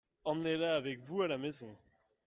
[0.25, 1.69] Emmenez-la avec vous à la maison.